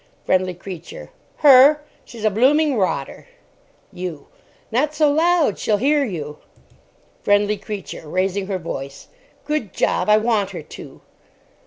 FRIENDLY 0.25 0.55
CREATURE. 0.55 1.11
Her! 1.45 1.81
She's 2.05 2.25
a 2.25 2.31
blooming 2.31 2.75
rotter. 2.75 3.27
YOU. 3.93 4.25
Not 4.71 4.95
so 4.95 5.11
loud. 5.11 5.59
She'll 5.59 5.77
hear 5.77 6.03
you. 6.03 6.39
FRIENDLY 7.21 7.57
CREATURE 7.57 8.09
(raising 8.09 8.47
her 8.47 8.57
voice). 8.57 9.09
Good 9.45 9.73
job. 9.73 10.09
I 10.09 10.17
want 10.17 10.49
her 10.49 10.63
to. 10.63 11.01